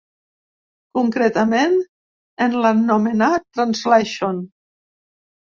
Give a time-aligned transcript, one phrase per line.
[0.99, 1.75] Concretament
[2.47, 4.41] en l'anomenat «Translation».